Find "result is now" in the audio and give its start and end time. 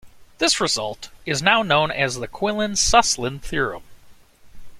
0.59-1.61